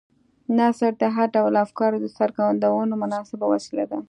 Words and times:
نثر 0.57 0.91
د 1.01 1.03
هر 1.15 1.27
ډول 1.35 1.53
افکارو 1.65 1.97
د 2.01 2.07
څرګندولو 2.17 2.93
مناسبه 3.03 3.45
وسیله 3.53 3.85
ده. 3.91 3.97